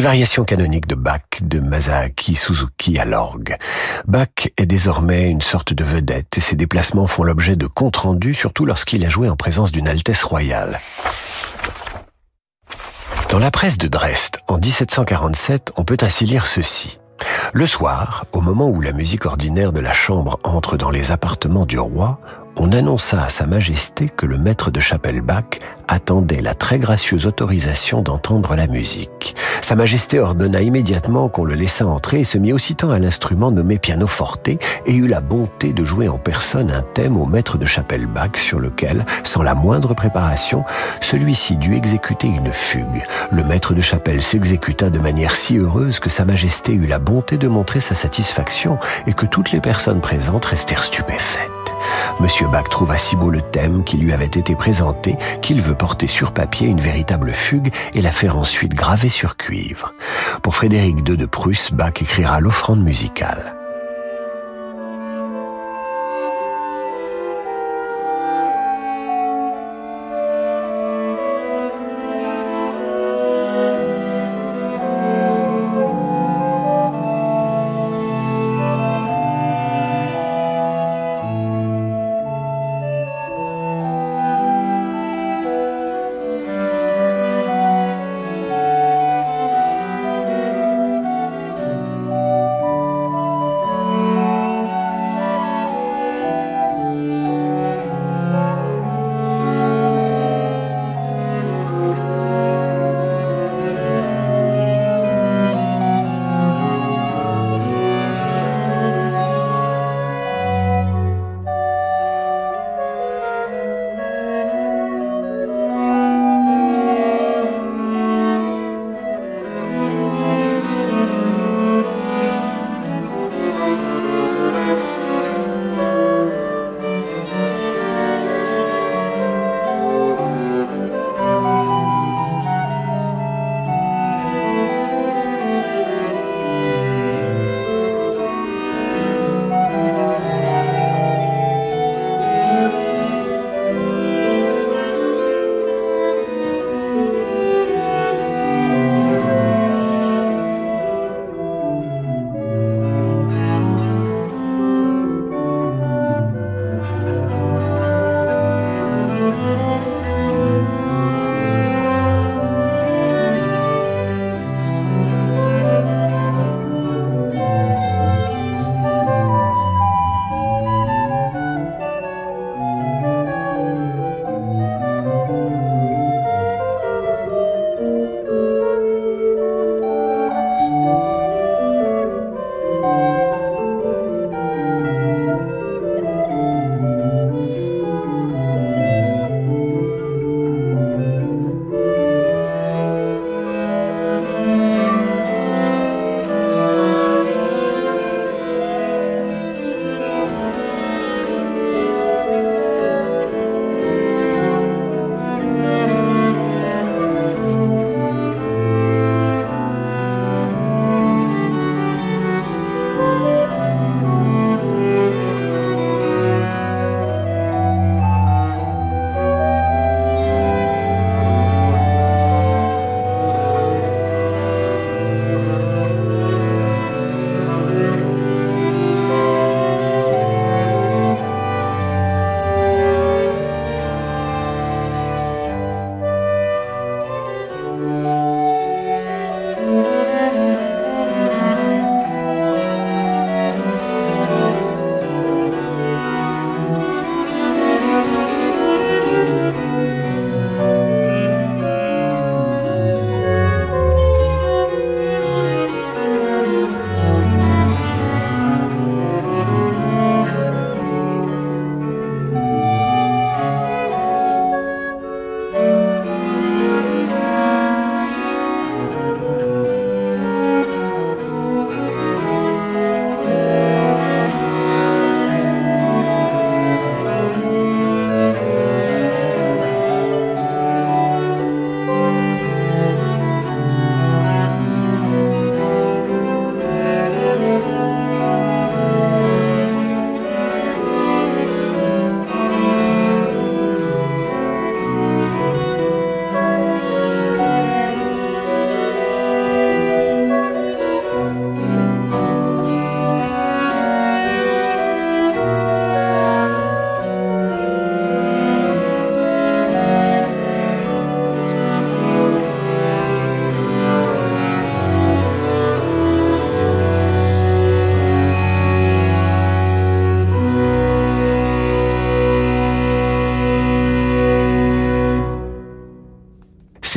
Les 0.00 0.04
variations 0.04 0.44
canoniques 0.44 0.86
de 0.86 0.94
Bach 0.94 1.42
de 1.42 1.60
Masaaki 1.60 2.34
Suzuki 2.34 2.98
à 2.98 3.04
l'orgue. 3.04 3.58
Bach 4.06 4.48
est 4.56 4.64
désormais 4.64 5.28
une 5.28 5.42
sorte 5.42 5.74
de 5.74 5.84
vedette 5.84 6.38
et 6.38 6.40
ses 6.40 6.56
déplacements 6.56 7.06
font 7.06 7.22
l'objet 7.22 7.54
de 7.54 7.66
comptes 7.66 7.98
rendus, 7.98 8.32
surtout 8.32 8.64
lorsqu'il 8.64 9.04
a 9.04 9.10
joué 9.10 9.28
en 9.28 9.36
présence 9.36 9.72
d'une 9.72 9.86
Altesse 9.86 10.24
royale. 10.24 10.80
Dans 13.28 13.38
la 13.38 13.50
presse 13.50 13.76
de 13.76 13.88
Dresde, 13.88 14.38
en 14.48 14.56
1747, 14.56 15.72
on 15.76 15.84
peut 15.84 15.98
ainsi 16.00 16.24
lire 16.24 16.46
ceci. 16.46 16.98
Le 17.52 17.66
soir, 17.66 18.24
au 18.32 18.40
moment 18.40 18.70
où 18.70 18.80
la 18.80 18.92
musique 18.92 19.26
ordinaire 19.26 19.70
de 19.70 19.80
la 19.80 19.92
chambre 19.92 20.38
entre 20.44 20.78
dans 20.78 20.90
les 20.90 21.10
appartements 21.10 21.66
du 21.66 21.78
roi, 21.78 22.18
on 22.56 22.72
annonça 22.72 23.22
à 23.22 23.28
Sa 23.28 23.46
Majesté 23.46 24.08
que 24.08 24.26
le 24.26 24.38
maître 24.38 24.70
de 24.70 24.80
chapelle 24.80 25.20
Bach 25.20 25.58
attendait 25.88 26.42
la 26.42 26.54
très 26.54 26.78
gracieuse 26.78 27.26
autorisation 27.26 28.02
d'entendre 28.02 28.54
la 28.54 28.66
musique. 28.66 29.34
Sa 29.70 29.76
Majesté 29.76 30.18
ordonna 30.18 30.62
immédiatement 30.62 31.28
qu'on 31.28 31.44
le 31.44 31.54
laissât 31.54 31.86
entrer 31.86 32.18
et 32.18 32.24
se 32.24 32.38
mit 32.38 32.52
aussitôt 32.52 32.90
à 32.90 32.98
l'instrument 32.98 33.52
nommé 33.52 33.78
pianoforte 33.78 34.48
et 34.48 34.58
eut 34.88 35.06
la 35.06 35.20
bonté 35.20 35.72
de 35.72 35.84
jouer 35.84 36.08
en 36.08 36.18
personne 36.18 36.72
un 36.72 36.82
thème 36.82 37.16
au 37.16 37.24
maître 37.24 37.56
de 37.56 37.66
chapelle 37.66 38.08
Bach 38.08 38.34
sur 38.34 38.58
lequel, 38.58 39.06
sans 39.22 39.44
la 39.44 39.54
moindre 39.54 39.94
préparation, 39.94 40.64
celui-ci 41.00 41.54
dut 41.54 41.76
exécuter 41.76 42.26
une 42.26 42.50
fugue. 42.50 43.04
Le 43.30 43.44
maître 43.44 43.72
de 43.72 43.80
chapelle 43.80 44.22
s'exécuta 44.22 44.90
de 44.90 44.98
manière 44.98 45.36
si 45.36 45.56
heureuse 45.56 46.00
que 46.00 46.10
Sa 46.10 46.24
Majesté 46.24 46.72
eut 46.72 46.88
la 46.88 46.98
bonté 46.98 47.38
de 47.38 47.46
montrer 47.46 47.78
sa 47.78 47.94
satisfaction 47.94 48.76
et 49.06 49.12
que 49.12 49.26
toutes 49.26 49.52
les 49.52 49.60
personnes 49.60 50.00
présentes 50.00 50.46
restèrent 50.46 50.82
stupéfaites. 50.82 51.59
Monsieur 52.20 52.48
Bach 52.48 52.68
trouva 52.68 52.98
si 52.98 53.16
beau 53.16 53.30
le 53.30 53.40
thème 53.40 53.84
qui 53.84 53.96
lui 53.96 54.12
avait 54.12 54.24
été 54.24 54.54
présenté 54.54 55.16
qu'il 55.42 55.60
veut 55.60 55.74
porter 55.74 56.06
sur 56.06 56.32
papier 56.32 56.68
une 56.68 56.80
véritable 56.80 57.32
fugue 57.32 57.72
et 57.94 58.02
la 58.02 58.10
faire 58.10 58.36
ensuite 58.36 58.74
graver 58.74 59.08
sur 59.08 59.36
cuivre. 59.36 59.94
Pour 60.42 60.54
Frédéric 60.54 61.08
II 61.08 61.16
de 61.16 61.26
Prusse, 61.26 61.70
Bach 61.72 61.94
écrira 62.00 62.40
l'offrande 62.40 62.82
musicale. 62.82 63.59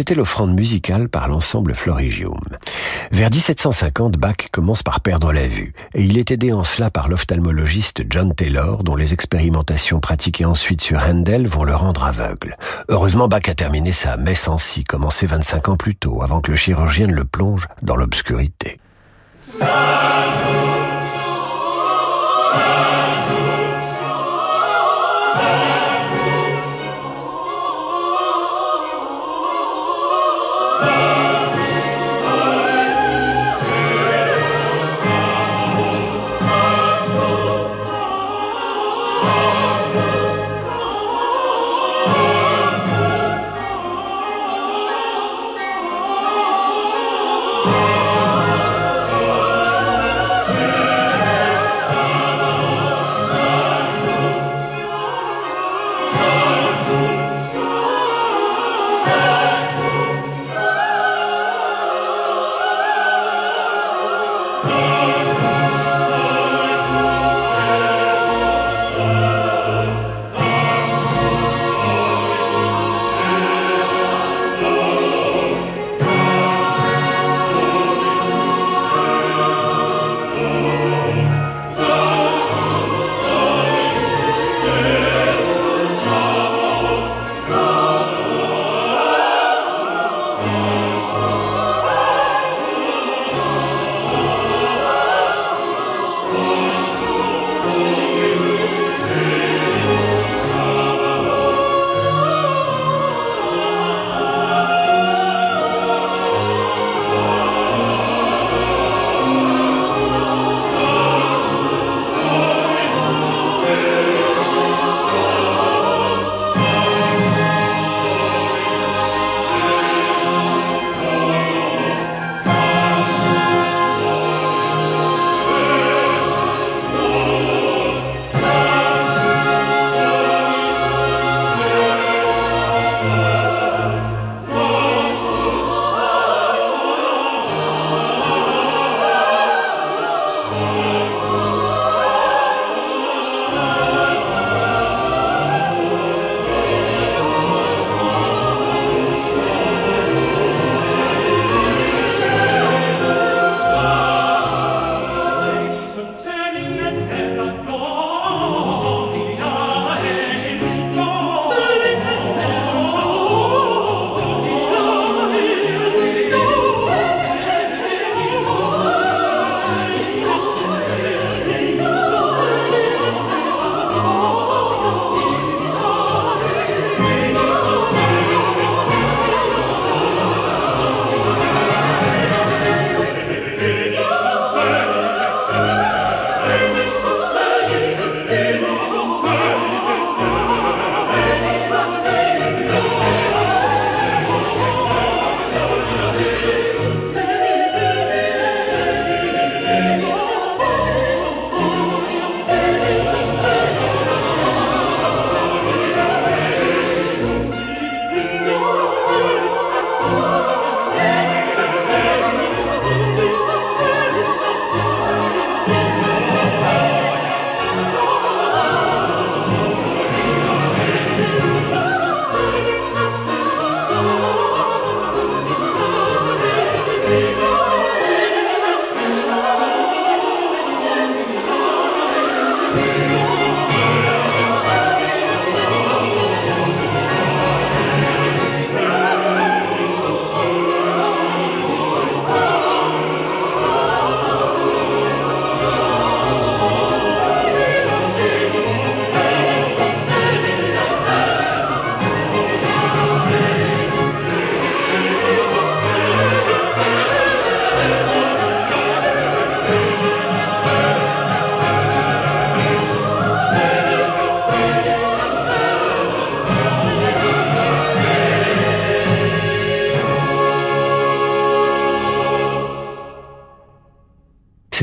C'était 0.04 0.16
l'offrande 0.16 0.54
musicale 0.54 1.08
par 1.08 1.30
l'ensemble 1.30 1.74
Florigium. 1.74 2.38
Vers 3.14 3.30
1750, 3.30 4.18
Bach 4.18 4.49
commence 4.51 4.84
par 4.84 4.99
perdre 4.99 5.32
la 5.32 5.47
vue, 5.47 5.72
et 5.95 6.04
il 6.04 6.18
est 6.18 6.30
aidé 6.30 6.51
en 6.51 6.66
cela 6.66 6.91
par 6.91 7.08
l'ophtalmologiste 7.08 8.01
John 8.10 8.36
Taylor, 8.36 8.84
dont 8.84 8.97
les 8.97 9.14
expérimentations 9.14 10.01
pratiquées 10.01 10.43
ensuite 10.43 10.82
sur 10.82 10.99
Handel 10.99 11.47
vont 11.47 11.64
le 11.64 11.74
rendre 11.74 12.04
aveugle. 12.04 12.58
Heureusement, 12.89 13.30
Bach 13.30 13.47
a 13.47 13.56
terminé 13.56 13.93
sa 13.93 14.18
messe 14.18 14.49
en 14.49 14.58
si, 14.58 14.84
commencée 14.84 15.26
25 15.26 15.70
ans 15.70 15.78
plus 15.78 15.95
tôt, 15.95 16.22
avant 16.22 16.41
que 16.41 16.51
le 16.51 16.58
chirurgien 16.58 17.08
ne 17.08 17.14
le 17.14 17.24
plonge 17.24 17.70
dans 17.82 17.95
l'obscurité. 17.95 18.82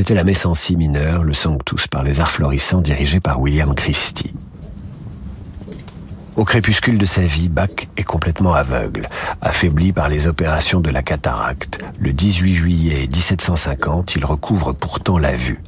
C'était 0.01 0.15
la 0.15 0.23
messe 0.23 0.47
en 0.47 0.55
si 0.55 0.75
mineur, 0.75 1.23
le 1.23 1.31
Sanctus 1.31 1.85
par 1.85 2.01
les 2.01 2.19
arts 2.19 2.31
florissants 2.31 2.81
dirigé 2.81 3.19
par 3.19 3.39
William 3.39 3.75
Christie. 3.75 4.33
Au 6.35 6.43
crépuscule 6.43 6.97
de 6.97 7.05
sa 7.05 7.21
vie, 7.21 7.49
Bach 7.49 7.69
est 7.97 8.03
complètement 8.03 8.55
aveugle, 8.55 9.03
affaibli 9.41 9.91
par 9.91 10.09
les 10.09 10.25
opérations 10.25 10.79
de 10.79 10.89
la 10.89 11.03
cataracte. 11.03 11.85
Le 11.99 12.13
18 12.13 12.55
juillet 12.55 13.07
1750, 13.13 14.15
il 14.15 14.25
recouvre 14.25 14.73
pourtant 14.73 15.19
la 15.19 15.35
vue. 15.35 15.59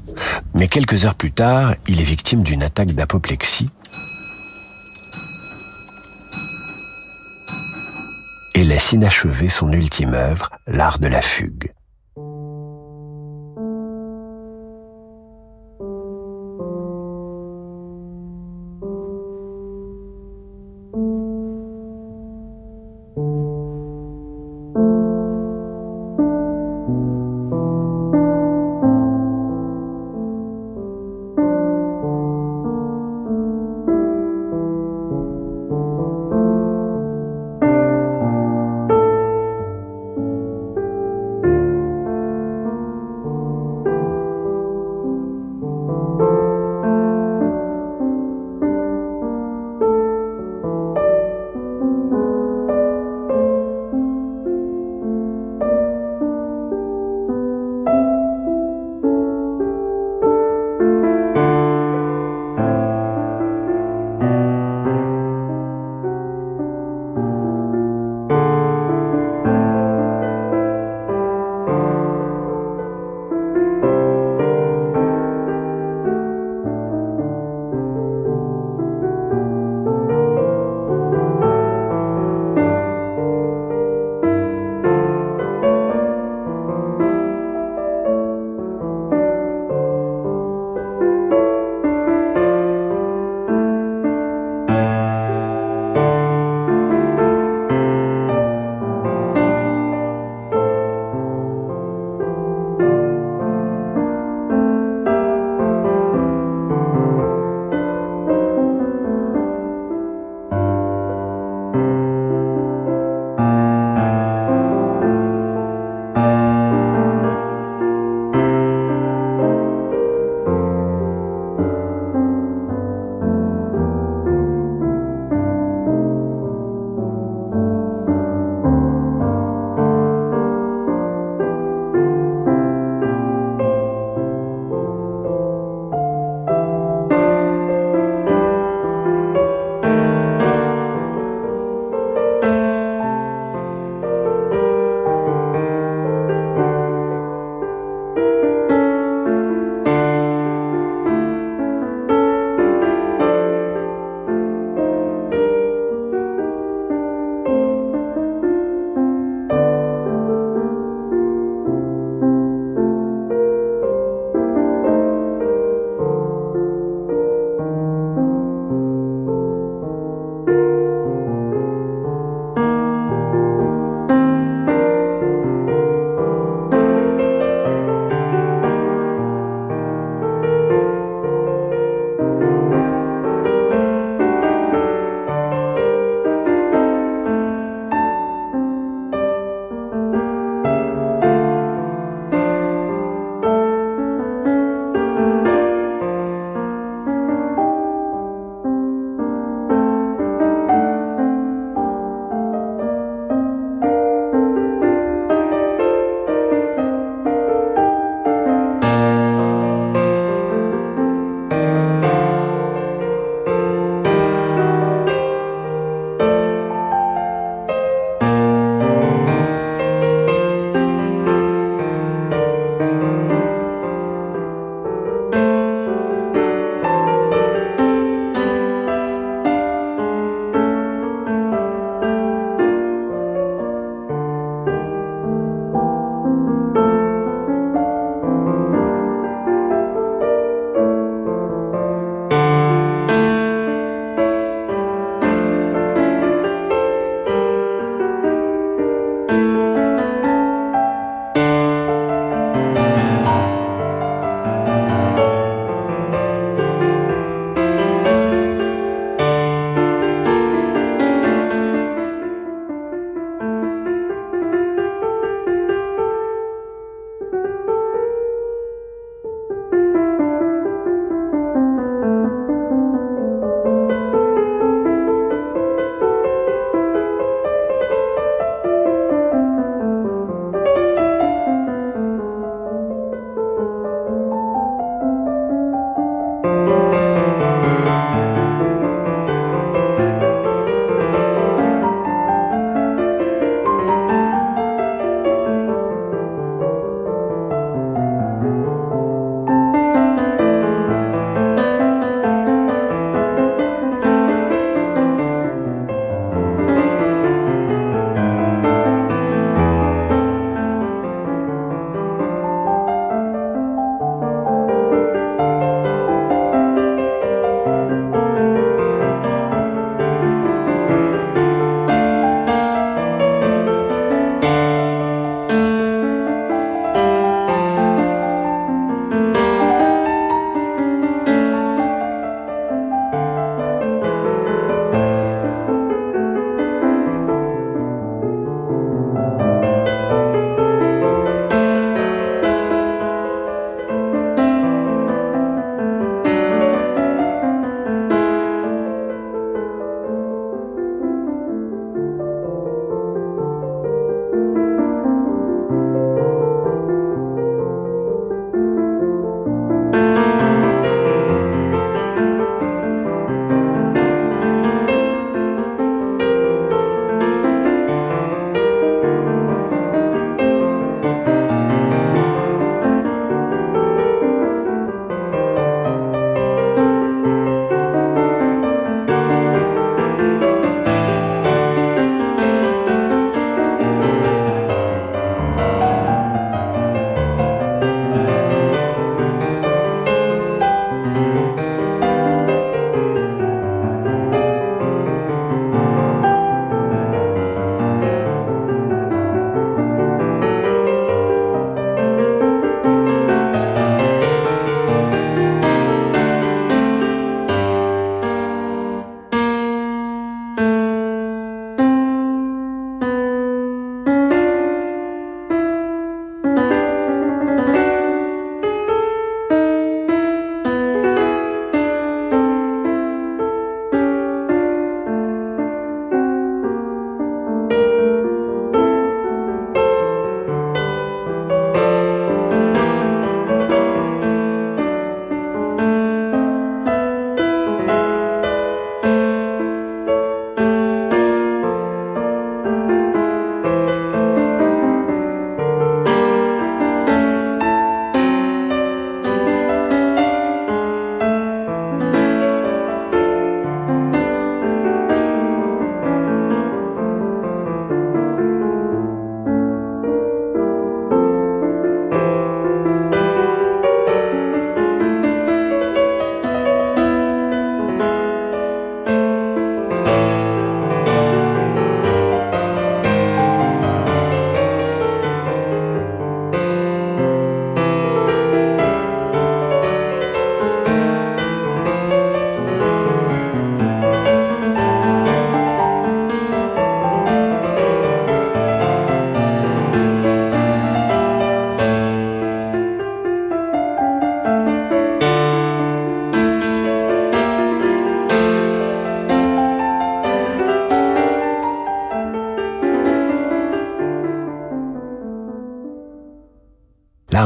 Mais 0.56 0.68
quelques 0.68 1.06
heures 1.06 1.14
plus 1.14 1.32
tard, 1.32 1.76
il 1.88 2.02
est 2.02 2.04
victime 2.04 2.42
d'une 2.42 2.64
attaque 2.64 2.94
d'apoplexie 2.94 3.70
et 8.56 8.64
laisse 8.64 8.94
inachevé 8.94 9.48
son 9.48 9.72
ultime 9.72 10.16
œuvre, 10.16 10.50
l'art 10.66 10.98
de 10.98 11.08
la 11.08 11.22
fugue. 11.22 11.63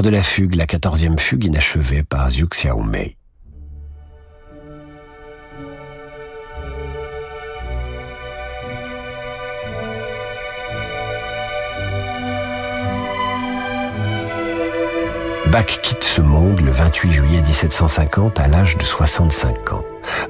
De 0.03 0.11
la 0.11 0.21
fugue, 0.21 0.53
la 0.53 0.67
quatorzième 0.67 1.17
fugue 1.17 1.45
inachevée 1.45 2.03
par 2.03 2.29
Zhu 2.29 2.45
Xiaomei. 2.47 3.17
Bach 15.47 15.65
quitte 15.81 16.03
ce 16.03 16.21
monde 16.21 16.61
le 16.61 16.71
28 16.71 17.11
juillet 17.11 17.41
1750 17.41 18.39
à 18.39 18.47
l'âge 18.47 18.77
de 18.77 18.85
65 18.85 19.73
ans. 19.73 19.83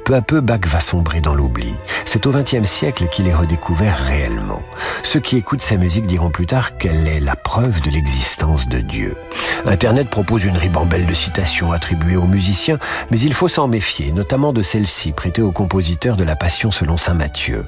Peu 0.08 0.16
à 0.16 0.22
peu, 0.22 0.39
Bach 0.39 0.62
va 0.68 0.80
sombrer 0.80 1.20
dans 1.20 1.36
l'oubli. 1.36 1.74
C'est 2.05 2.28
au 2.28 2.32
XXe 2.32 2.64
siècle 2.64 3.08
qu'il 3.12 3.28
est 3.28 3.34
redécouvert 3.34 3.97
réellement. 3.97 4.62
Ceux 5.03 5.20
qui 5.20 5.36
écoutent 5.36 5.62
sa 5.62 5.76
musique 5.76 6.08
diront 6.08 6.30
plus 6.30 6.45
tard 6.45 6.78
qu'elle 6.78 7.10
est 7.10 7.20
la 7.20 7.36
preuve 7.36 7.82
de 7.82 7.89
l'existence 7.89 8.70
de 8.70 8.80
Dieu. 8.80 9.18
Internet 9.66 10.10
propose 10.10 10.45
une 10.45 10.55
ribambelle 10.55 11.08
de 11.08 11.14
citations 11.14 11.74
attribuées 11.74 12.16
aux 12.16 12.26
musiciens, 12.26 12.78
mais 13.12 13.20
il 13.20 13.34
faut 13.34 13.49
s'en 13.49 13.68
méfier, 13.68 14.14
notamment 14.14 14.53
de 14.53 14.62
celle-ci 14.62 15.12
prêtée 15.12 15.41
au 15.41 15.51
compositeur 15.51 16.16
de 16.16 16.24
la 16.24 16.38
Passion 16.38 16.72
selon 16.72 16.95
saint 16.95 17.14
Matthieu. 17.14 17.66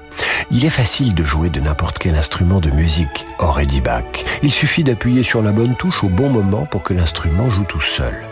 Il 0.49 0.63
est 0.63 0.69
facile 0.69 1.13
de 1.15 1.25
jouer 1.25 1.49
de 1.49 1.59
n'importe 1.59 1.99
quel 1.99 2.15
instrument 2.15 2.61
de 2.61 2.71
musique, 2.71 3.25
aurait 3.39 3.65
dit 3.65 3.81
Bach. 3.81 4.05
Il 4.43 4.51
suffit 4.53 4.85
d'appuyer 4.85 5.23
sur 5.23 5.41
la 5.41 5.51
bonne 5.51 5.75
touche 5.75 6.05
au 6.05 6.09
bon 6.09 6.29
moment 6.29 6.65
pour 6.65 6.83
que 6.83 6.93
l'instrument 6.93 7.49
joue 7.49 7.65
tout 7.65 7.81
seul. 7.81 8.28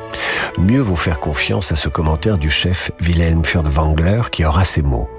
Mieux 0.58 0.82
vaut 0.82 0.96
faire 0.96 1.20
confiance 1.20 1.72
à 1.72 1.76
ce 1.76 1.90
commentaire 1.90 2.38
du 2.38 2.50
chef 2.50 2.92
Wilhelm 3.02 3.44
Furtwängler 3.44 4.22
qui 4.32 4.46
aura 4.46 4.64
ces 4.64 4.82
mots. 4.82 5.10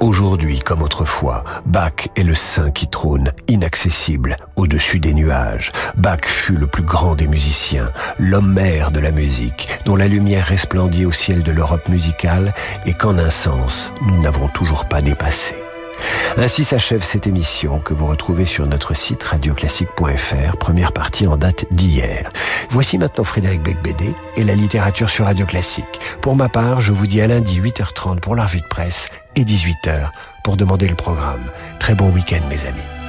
Aujourd'hui 0.00 0.58
comme 0.60 0.82
autrefois, 0.82 1.44
Bach 1.66 2.08
est 2.16 2.22
le 2.22 2.34
saint 2.34 2.70
qui 2.70 2.88
trône, 2.88 3.30
inaccessible, 3.48 4.36
au-dessus 4.56 5.00
des 5.00 5.14
nuages. 5.14 5.70
Bach 5.96 6.24
fut 6.24 6.56
le 6.56 6.66
plus 6.66 6.82
grand 6.82 7.14
des 7.14 7.26
musiciens, 7.26 7.86
l'homme 8.18 8.52
mère 8.52 8.90
de 8.90 9.00
la 9.00 9.10
musique, 9.10 9.68
dont 9.84 9.96
la 9.96 10.08
lumière 10.08 10.46
resplendit 10.46 11.04
au 11.04 11.12
ciel 11.12 11.42
de 11.42 11.52
l'Europe 11.52 11.88
musicale 11.88 12.54
et 12.86 12.94
qu'en 12.94 13.18
un 13.18 13.30
sens, 13.30 13.92
nous 14.06 14.20
n'avons 14.20 14.48
toujours 14.48 14.86
pas 14.86 15.02
dépassé. 15.02 15.54
Ainsi 16.36 16.64
s'achève 16.64 17.02
cette 17.02 17.26
émission 17.26 17.80
que 17.80 17.94
vous 17.94 18.06
retrouvez 18.06 18.44
sur 18.44 18.66
notre 18.66 18.94
site 18.94 19.22
radioclassique.fr, 19.22 20.56
première 20.58 20.92
partie 20.92 21.26
en 21.26 21.36
date 21.36 21.66
d'hier. 21.70 22.28
Voici 22.70 22.98
maintenant 22.98 23.24
Frédéric 23.24 23.62
Becbédé 23.62 24.14
et 24.36 24.44
la 24.44 24.54
littérature 24.54 25.10
sur 25.10 25.26
Radio 25.26 25.46
Classique. 25.46 26.00
Pour 26.20 26.36
ma 26.36 26.48
part, 26.48 26.80
je 26.80 26.92
vous 26.92 27.06
dis 27.06 27.20
à 27.20 27.26
lundi 27.26 27.60
8h30 27.60 28.20
pour 28.20 28.36
la 28.36 28.44
revue 28.44 28.60
de 28.60 28.68
presse 28.68 29.08
et 29.36 29.44
18h 29.44 30.10
pour 30.44 30.56
demander 30.56 30.88
le 30.88 30.96
programme. 30.96 31.50
Très 31.78 31.94
bon 31.94 32.10
week-end 32.10 32.40
mes 32.48 32.66
amis. 32.66 32.99